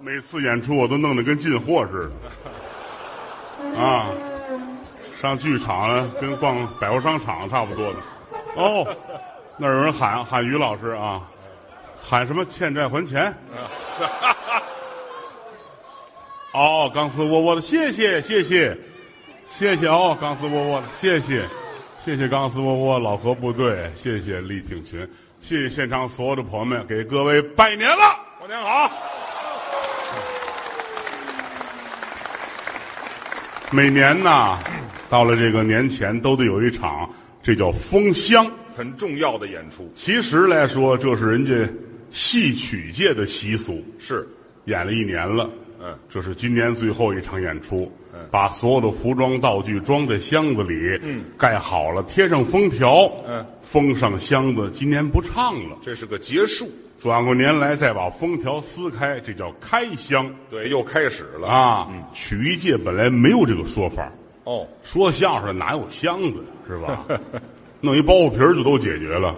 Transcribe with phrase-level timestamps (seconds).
[0.00, 2.10] 每次演出我都弄得跟进货似
[3.72, 4.08] 的，啊，
[5.20, 7.98] 上剧场了跟逛百货商场差不多的。
[8.54, 8.86] 哦，
[9.56, 11.22] 那儿有人喊喊于老师啊，
[12.00, 13.34] 喊什么欠债还钱？
[16.52, 18.78] 哦，钢丝窝窝的，谢谢谢谢
[19.48, 21.42] 谢谢哦，钢丝窝窝的，谢谢
[22.04, 25.08] 谢谢钢丝窝窝老何部队，谢谢李景群，
[25.40, 28.90] 谢谢现场所有的朋友们，给各位拜年了，过年好。
[33.72, 34.58] 每年呐，
[35.10, 37.10] 到了这个年前都得有一场，
[37.42, 38.46] 这叫封箱。
[38.76, 41.52] 很重要的演出其实来说，这是人家
[42.10, 43.84] 戏曲界的习俗。
[43.98, 44.26] 是，
[44.66, 47.90] 演了一年了，嗯，这是今年最后一场演出。
[48.12, 54.70] 嗯把所有的服装道具装在箱子里，嗯，盖好了，贴上封条，嗯，封上箱子。
[54.72, 56.66] 今年不唱了，这是个结束，
[56.98, 61.46] 转过年来再把封条撕开，这叫开箱对，又开始了。
[61.46, 61.88] 啊。
[62.14, 64.10] 曲艺界本来没有这个说法，
[64.44, 67.04] 哦，说相声的哪有箱子是吧？
[67.82, 69.36] 弄一包袱皮儿就都解决了。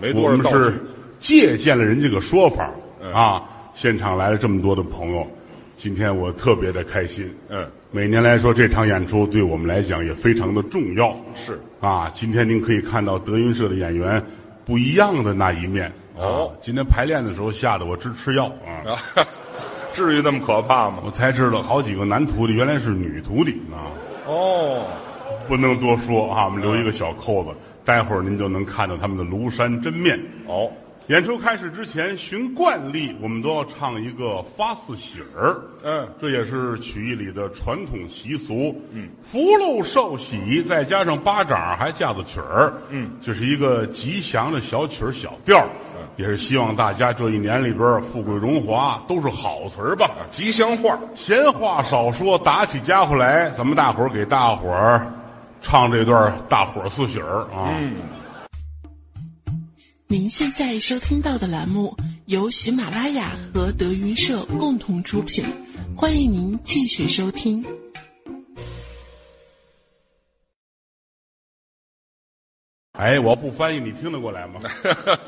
[0.00, 0.82] 没我们是
[1.20, 2.70] 借鉴了人这个说法
[3.02, 3.44] 嗯啊。
[3.74, 5.26] 现场来了这么多的朋友，
[5.74, 7.34] 今天我特别的开心。
[7.48, 11.16] 嗯，每年来说，这场演出对我们来讲也非常的重要。
[11.34, 14.22] 是啊，今天您可以看到德云社的演员
[14.64, 15.90] 不一样的那一面。
[16.16, 18.92] 哦啊，今天排练的时候吓得我直吃药啊！
[18.92, 19.26] 啊，
[19.92, 20.98] 至于那么可怕吗？
[21.04, 23.88] 我才知道好几个男徒弟原来是女徒弟啊。
[24.26, 24.86] 哦，
[25.48, 27.50] 不能多说啊，我们留一个小扣子，
[27.84, 30.20] 待会儿您就能看到他们的庐山真面。
[30.46, 30.70] 哦，
[31.12, 35.60] 演出开始之前，循惯例，我们都要唱一个发四喜儿。
[35.84, 38.74] 嗯，这也是曲艺里的传统习俗。
[38.92, 42.72] 嗯，福禄寿喜，再加上巴掌，还架子曲儿。
[42.88, 45.68] 嗯，这是一个吉祥的小曲儿小调儿
[46.00, 50.08] 嗯也是希望大家这一年里边富贵荣华都是好词儿吧。
[50.30, 50.98] 吉祥话。
[51.14, 55.06] 闲话少说，打起家伙来，咱们大伙儿给大伙儿
[55.60, 57.76] 唱这段大伙儿四喜儿啊。
[57.76, 57.96] 嗯，
[60.12, 61.96] 您现在收听到的栏目
[62.26, 65.42] 由喜马拉雅和德云社共同出品，
[65.96, 67.64] 欢迎您继续收听。
[72.92, 74.60] 哎，我不翻译，你听得过来吗？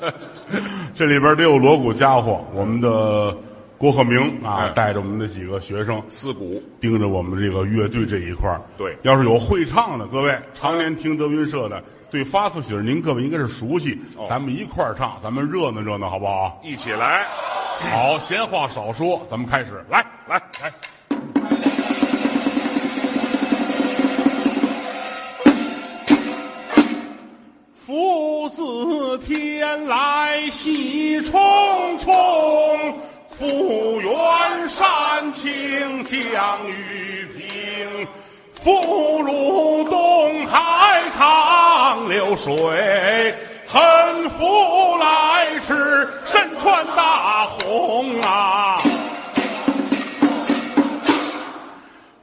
[0.94, 3.34] 这里边得有锣鼓家伙，我们的
[3.78, 11.82] 郭鹤鸣啊，嗯带着我们的几个学生，四鼓盯着我们这个乐队这一块儿对要是有会唱的，各位常年听德云社的，
[12.14, 14.00] 对发四喜儿您各位应该是熟悉。
[14.16, 16.60] 哦咱们一块儿唱，咱们热闹热闹，好不好？
[16.62, 17.26] 一起来，
[17.90, 20.72] 好，闲话少说，咱们开始，来来来。
[27.72, 32.14] 父子天来喜冲冲，
[33.30, 36.93] 复原山青江雨平，
[38.64, 43.34] 福如东海长流水，
[43.66, 48.78] 横福来时身穿大红啊。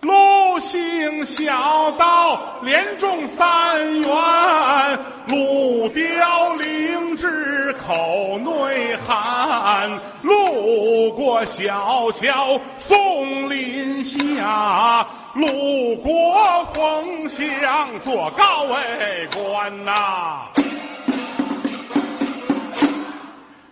[0.02, 4.10] 陆行小道，连中三元，
[5.28, 9.92] 路雕灵芝口内含。
[10.24, 20.42] 路过小桥松林下，鲁国封相做高位官呐、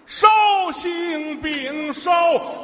[0.06, 0.26] 寿
[0.72, 2.12] 星并寿，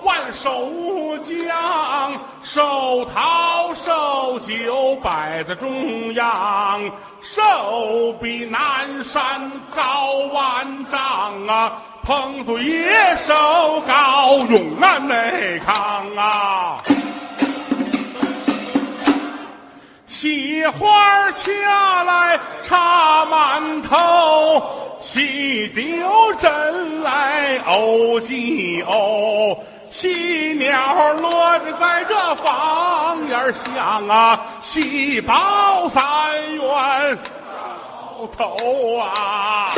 [0.02, 6.90] 万寿无疆，寿桃寿酒摆在中央，
[7.22, 13.34] 寿比南山高万丈啊，彭祖爷寿
[13.86, 16.82] 高永安内康啊。
[20.18, 24.64] 喜花儿掐来插满头，
[25.02, 25.84] 喜丢
[26.40, 29.62] 针来偶记偶。
[29.92, 36.02] 喜鸟落着在这房檐响啊，喜报三
[36.56, 39.70] 元到头啊。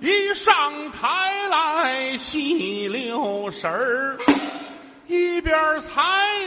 [0.00, 0.52] 一上
[0.90, 1.08] 台
[1.48, 4.18] 来戏溜神儿，
[5.08, 6.02] 一边财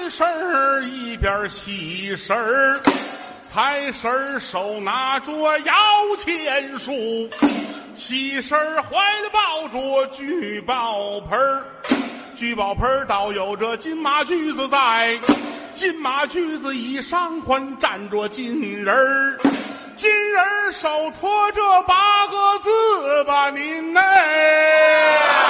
[0.09, 2.77] 神儿一边喜神儿，
[3.50, 5.73] 财神儿手拿着摇
[6.17, 6.91] 钱树，
[7.95, 11.63] 喜神儿怀里抱着聚宝盆儿，
[12.35, 15.17] 聚宝盆儿倒有着金马驹子在，
[15.73, 19.39] 金马驹子以上环站着金人儿。
[19.95, 20.89] 金人儿手
[21.19, 25.48] 托着八个字吧，您哎。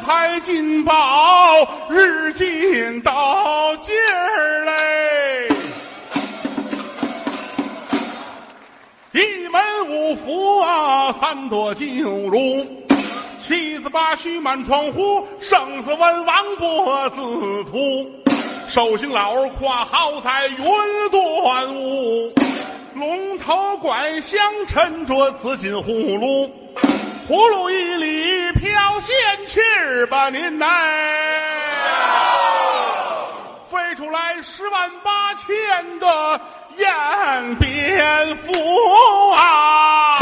[0.00, 3.10] 财进宝日进斗
[3.80, 5.48] 金儿嘞。
[9.12, 12.66] 一门五福啊，三朵金如。
[13.38, 17.16] 七子八婿满窗户，生死文王脖子
[17.70, 18.10] 图。
[18.68, 20.56] 寿星老儿跨好彩云
[21.10, 22.32] 端午，
[22.94, 26.50] 龙头拐香沉着紫金葫芦，
[27.28, 28.70] 葫芦一里飘
[29.00, 29.12] 仙
[29.46, 30.64] 气儿吧您呐，
[33.68, 36.40] 飞出来十万八千个
[36.76, 38.52] 燕蝙蝠
[39.32, 40.18] 啊！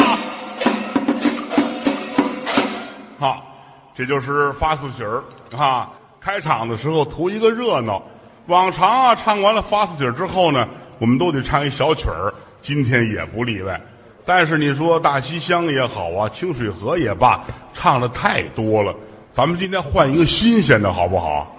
[3.18, 3.54] 好，
[3.94, 5.22] 这就是发四喜儿
[5.54, 5.90] 啊！
[6.18, 8.02] 开场的时候图一个热闹。
[8.46, 10.66] 往常啊，唱完了发四喜儿之后呢，
[10.98, 13.78] 我们都得唱一小曲儿，今天也不例外。
[14.24, 17.40] 但是你说大西厢也好啊，清水河也罢，
[17.72, 18.94] 唱的太多了。
[19.32, 21.50] 咱们今天换一个新鲜的，好不好？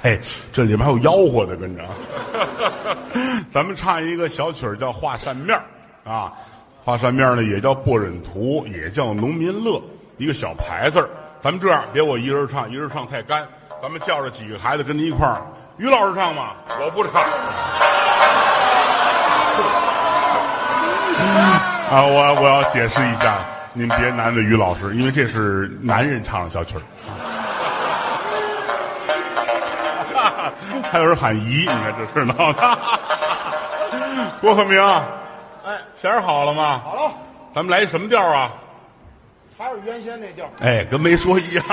[0.00, 0.18] 嘿，
[0.52, 1.82] 这里面还有吆喝的跟着。
[3.50, 5.58] 咱们唱一个小曲儿，叫《画扇面》
[6.10, 6.32] 啊。
[6.84, 9.82] 画扇面呢，也叫不忍图，也叫农民乐，
[10.16, 11.06] 一个小牌子。
[11.40, 13.46] 咱们这样，别我一人唱，一人唱太干，
[13.82, 15.42] 咱们叫着几个孩子跟您一块儿。
[15.76, 16.54] 于老师唱吗？
[16.80, 17.22] 我不唱。
[21.90, 23.38] 啊，我我要解释一下，
[23.72, 26.82] 您别难为于老师，因为这是男人唱的小曲儿。
[30.90, 32.78] 还有人喊姨，你看这是闹的。
[34.40, 34.80] 郭鹤鸣，
[35.64, 36.80] 哎，弦儿好了吗？
[36.84, 37.12] 好了，
[37.54, 38.50] 咱们来一什么调啊？
[39.56, 40.50] 还是原先那调儿。
[40.60, 41.64] 哎，跟没说一样。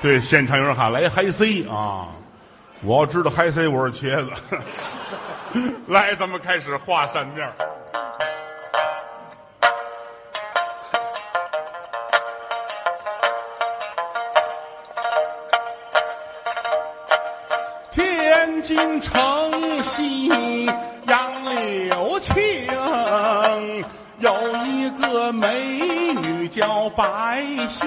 [0.00, 2.08] 对，现场有人喊来嗨 C 啊！
[2.82, 4.30] 我要知道嗨 C，我是茄子。
[5.86, 7.48] 来，咱们开始画扇面
[18.42, 19.14] 天津城
[19.84, 20.26] 西
[21.06, 22.34] 杨柳青，
[24.18, 24.34] 有
[24.66, 25.78] 一个美
[26.20, 27.86] 女叫白秀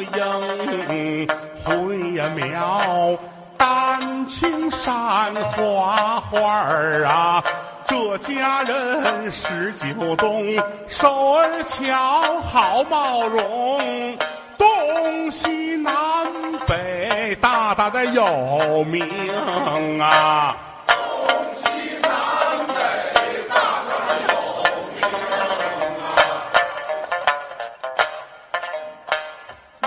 [0.00, 1.28] 英，
[1.62, 3.18] 会呀描
[3.58, 7.44] 丹青山花花儿啊。
[7.86, 10.56] 这家人十九冬，
[10.88, 14.16] 手儿巧，好貌容，
[14.56, 15.92] 东西南
[16.72, 19.06] 北大大的有名
[20.00, 20.56] 啊。
[20.86, 20.96] 东
[21.54, 21.68] 西
[22.00, 22.10] 南
[22.66, 22.72] 北
[23.46, 23.54] 大
[23.86, 23.92] 大
[24.24, 24.32] 幽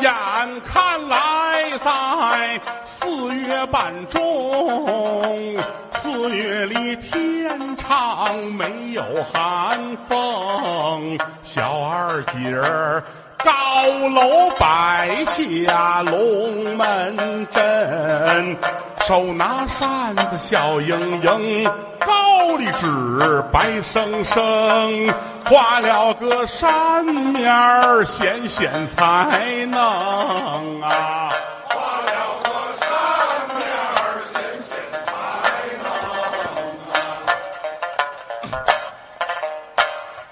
[0.03, 5.57] 眼看来在四月半中，
[5.95, 13.03] 四月里天长没有寒风，小二姐儿
[13.45, 18.57] 高楼摆下龙门阵，
[19.07, 25.13] 手拿扇子笑盈盈，高丽纸白生生，
[25.45, 31.29] 画了个扇面儿显显才能啊。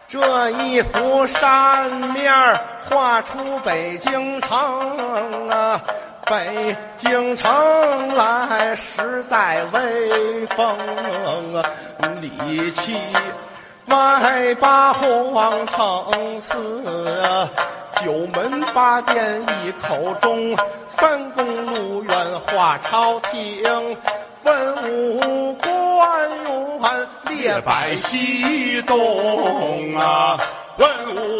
[0.07, 2.59] 这一幅扇面儿
[2.89, 5.81] 画出北京城啊，
[6.25, 10.67] 北京城来实在威风。
[11.55, 11.63] 啊，
[12.21, 12.97] 里气
[13.87, 16.83] 外八皇城寺，
[18.01, 22.15] 九门八殿一口钟，三宫六院
[22.47, 23.63] 画朝廷，
[24.43, 26.29] 文武官
[26.81, 30.37] 员列摆西东啊，
[30.77, 31.32] 文武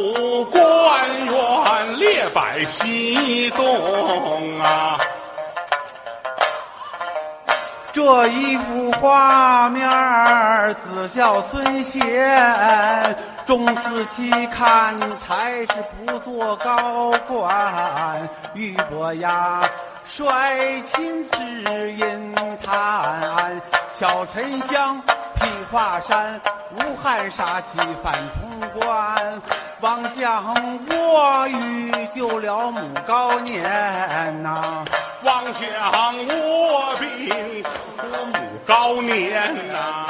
[0.46, 4.98] 官员列摆西东啊。
[7.92, 13.16] 这一幅画面儿，自叫孙贤，
[13.46, 19.62] 众子期看差事不做高官，俞伯牙
[20.04, 23.62] 率亲知音谈，
[23.94, 25.00] 小沉香
[25.44, 26.40] 披华山，
[26.78, 29.42] 武汉杀气反潼关，
[29.82, 30.56] 妄想
[30.90, 33.62] 我与救了母高年
[34.42, 34.86] 呐、
[35.24, 35.68] 妄想
[36.28, 37.62] 我兵
[37.98, 40.06] 和母高年呐、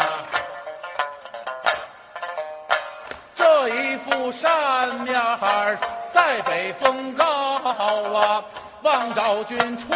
[3.33, 8.43] 这一副扇面儿，塞北风高啊！
[8.83, 9.87] 王昭君出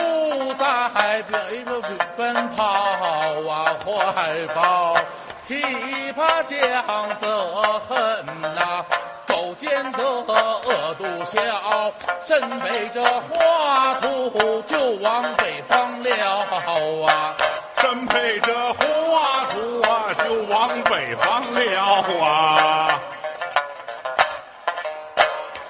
[0.53, 1.83] 塞北边
[2.15, 4.95] 奔跑啊，怀抱
[5.47, 8.83] 琵琶将则恨呐、
[9.25, 11.39] 周见得恶毒笑，
[12.21, 16.09] 身背着花图就往北方了
[17.07, 17.33] 啊！
[17.77, 22.99] 身背着花图啊，就往北方了啊！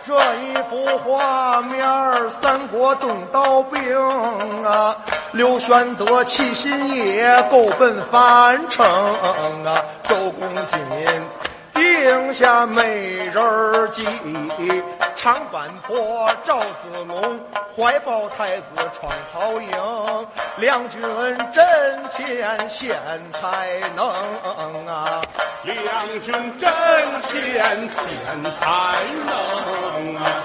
[0.03, 4.97] 这一幅画面儿三国动刀兵啊，
[5.37, 10.79] 刘玄德气心也，够奔樊城啊，周公瑾
[11.75, 12.83] 定下美
[13.31, 14.03] 人计，
[15.15, 16.65] 长坂坡赵子
[17.07, 17.39] 龙
[17.75, 20.99] 怀抱太子闯曹营，两军
[21.53, 21.63] 阵
[22.09, 22.97] 前显
[23.39, 24.09] 才能
[24.87, 25.21] 啊。
[25.63, 26.67] 两军阵
[27.21, 30.41] 前显才能啊！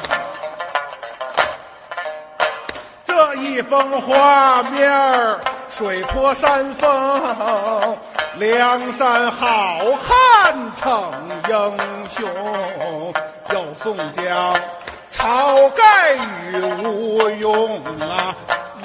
[3.52, 4.90] 一封画面
[5.68, 7.98] 水泊山峰，
[8.36, 11.12] 梁山好汉逞
[11.50, 11.78] 英
[12.08, 13.14] 雄，
[13.52, 14.56] 有宋江、
[15.14, 16.14] 晁盖
[16.50, 18.34] 与吴用啊，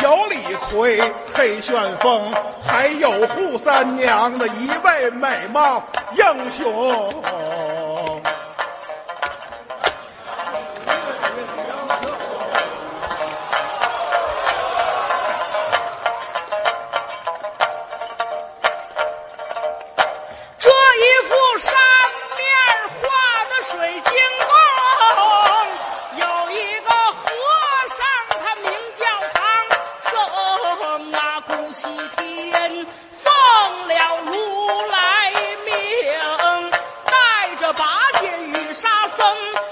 [0.03, 0.36] 有李
[0.69, 5.81] 逵、黑旋风，还有扈三娘的一位美貌
[6.17, 7.09] 英雄。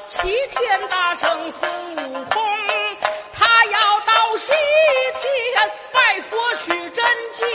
[0.07, 2.43] 齐天大圣孙悟空，
[3.33, 4.53] 他要到西
[5.21, 7.47] 天拜佛取真经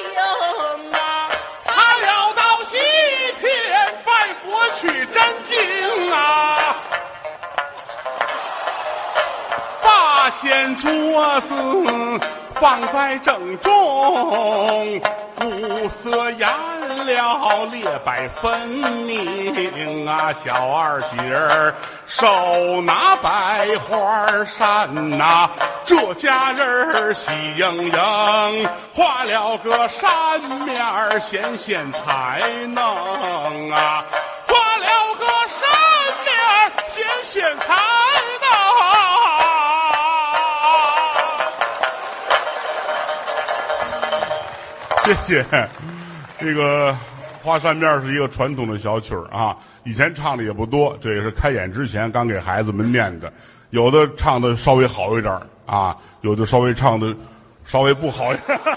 [0.92, 1.30] 啊。
[1.64, 2.76] 他要到西
[3.40, 6.76] 天拜佛取真经啊！
[9.80, 11.54] 八仙桌子
[12.54, 15.00] 放在正中，
[15.44, 16.30] 五色
[16.90, 20.32] 颜料列百分明啊！
[20.32, 21.72] 小二姐儿
[22.06, 25.48] 手拿百花扇呐、
[25.84, 34.04] 这家人儿喜盈盈，画了个扇面显显才能啊，
[34.46, 35.68] 画了个扇
[36.24, 36.34] 面
[36.88, 37.74] 显显才
[38.40, 38.50] 能。
[45.04, 45.44] 谢谢，
[46.40, 46.96] 这个
[47.42, 49.54] 花扇面是一个传统的小曲儿啊，
[49.84, 53.30] 以前唱的也不多，这也是开演之前刚给孩子们念的，
[53.68, 57.14] 有的唱的稍微好一点啊，有的稍微唱的
[57.66, 58.58] 稍微不好一点。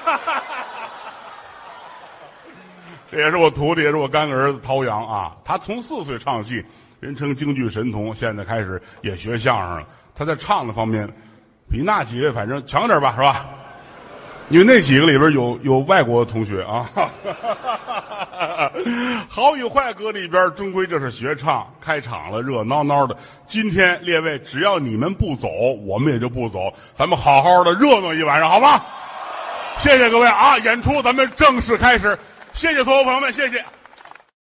[3.10, 5.34] 这也是我徒弟，也是我干儿子陶阳啊。
[5.46, 6.66] 他从四岁唱戏，
[7.00, 9.88] 人称京剧神童，现在开始也学相声了。
[10.14, 11.08] 他在唱的方面，
[11.70, 13.46] 比那几位反正强点吧，是吧？
[14.50, 16.90] 因为那几个里边有有外国同学啊，
[19.28, 23.16] 好与坏搁里边，终归这是学唱，开场了，热闹闹的。
[23.48, 25.48] 今天列位，只要你们不走，
[25.86, 28.80] 我们也就不走，咱们好好的热闹一晚上，好吗？
[29.80, 30.58] 谢谢各位啊！
[30.60, 32.18] 演出咱们正式开始，
[32.54, 33.64] 谢谢所有朋友们，谢谢。